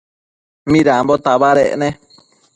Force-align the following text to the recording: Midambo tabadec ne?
Midambo 0.71 1.15
tabadec 1.23 1.71
ne? 1.81 1.89